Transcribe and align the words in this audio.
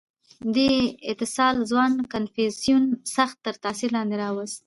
•دې 0.55 0.71
اتصال 1.11 1.55
ځوان 1.69 1.93
کنفوسیوس 2.13 2.85
سخت 3.15 3.37
تر 3.45 3.55
تأثیر 3.63 3.89
لاندې 3.95 4.15
راوست. 4.23 4.59